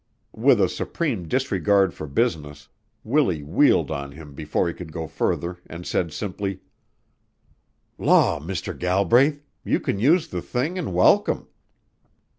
[0.33, 2.67] With a supreme disregard for business,
[3.03, 6.61] Willie wheeled on him before he could go further and said simply:
[7.99, 8.75] "Law, Mr.
[8.75, 11.49] Galbraith, you can use the thing an' welcome.